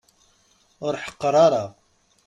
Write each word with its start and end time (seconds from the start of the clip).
Ur 0.85 0.93
ḥeqqer 1.03 1.33
ara. 1.45 1.63